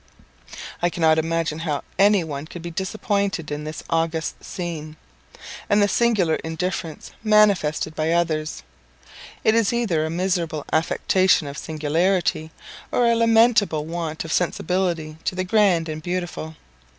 [0.81, 4.97] I cannot imagine how any one could be disappointed in this august scene;
[5.69, 8.63] and the singular indifference manifested by others;
[9.43, 12.49] it is either a miserable affectation of singularity,
[12.91, 16.55] or a lamentable want of sensibility to the grand and beautiful.